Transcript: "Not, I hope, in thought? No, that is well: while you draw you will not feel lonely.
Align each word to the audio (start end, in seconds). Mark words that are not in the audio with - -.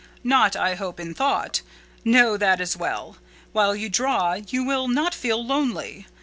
"Not, 0.23 0.55
I 0.55 0.73
hope, 0.73 0.99
in 0.99 1.13
thought? 1.13 1.61
No, 2.03 2.35
that 2.35 2.59
is 2.59 2.75
well: 2.75 3.17
while 3.51 3.75
you 3.75 3.87
draw 3.87 4.39
you 4.47 4.63
will 4.63 4.87
not 4.87 5.13
feel 5.13 5.45
lonely. 5.45 6.07